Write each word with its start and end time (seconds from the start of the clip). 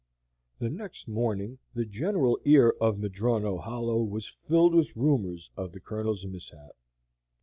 The 0.57 0.71
next 0.71 1.07
morning 1.07 1.59
the 1.75 1.85
general 1.85 2.39
ear 2.43 2.73
of 2.81 2.97
Madrono 2.97 3.59
Hollow 3.61 4.01
was 4.01 4.25
filled 4.25 4.73
with 4.73 4.95
rumors 4.95 5.51
of 5.55 5.73
the 5.73 5.79
Colonel's 5.79 6.25
mishap. 6.25 6.75